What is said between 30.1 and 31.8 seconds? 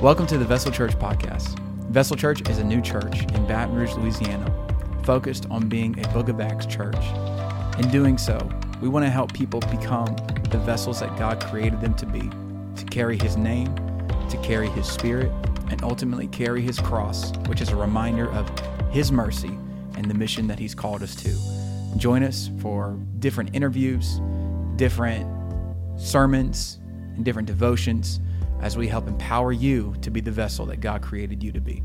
be the vessel that God created you to